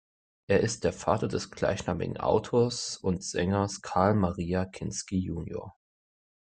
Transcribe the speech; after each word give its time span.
Er 0.47 0.61
ist 0.61 0.83
der 0.83 0.93
Vater 0.93 1.27
des 1.27 1.51
gleichnamigen 1.51 2.17
Autors 2.17 2.97
und 2.97 3.23
Sängers 3.23 3.83
Karl-Maria 3.83 4.65
Kinsky 4.65 5.19
junior. 5.19 5.75